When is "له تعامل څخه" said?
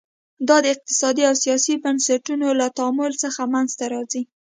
2.59-3.41